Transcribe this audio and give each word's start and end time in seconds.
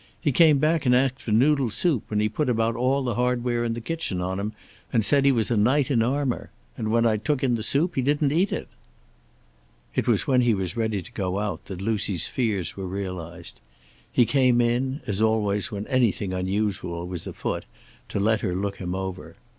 "He 0.19 0.31
came 0.31 0.57
back 0.57 0.87
and 0.87 0.95
asked 0.95 1.21
for 1.21 1.31
noodle 1.31 1.69
soup, 1.69 2.11
and 2.11 2.19
he 2.19 2.27
put 2.27 2.49
about 2.49 2.75
all 2.75 3.03
the 3.03 3.13
hardware 3.13 3.63
in 3.63 3.73
the 3.73 3.79
kitchen 3.81 4.19
on 4.19 4.39
him 4.39 4.51
and 4.91 5.05
said 5.05 5.25
he 5.25 5.31
was 5.31 5.51
a 5.51 5.55
knight 5.57 5.91
in 5.91 6.01
armor. 6.01 6.49
And 6.75 6.89
when 6.89 7.05
I 7.05 7.17
took 7.17 7.41
the 7.41 7.61
soup 7.61 7.95
in 7.95 8.01
he 8.01 8.05
didn't 8.11 8.31
eat 8.31 8.51
it." 8.51 8.67
It 9.93 10.07
was 10.07 10.25
when 10.25 10.41
he 10.41 10.55
was 10.55 10.75
ready 10.75 11.03
to 11.03 11.11
go 11.11 11.37
out 11.37 11.65
that 11.65 11.81
Lucy's 11.83 12.27
fears 12.27 12.75
were 12.75 12.87
realized. 12.87 13.61
He 14.11 14.25
came 14.25 14.59
in, 14.59 15.01
as 15.05 15.21
always 15.21 15.71
when 15.71 15.85
anything 15.85 16.33
unusual 16.33 17.05
was 17.07 17.27
afoot, 17.27 17.65
to 18.09 18.19
let 18.19 18.41
her 18.41 18.55
look 18.55 18.77
him 18.77 18.95
over. 18.95 19.35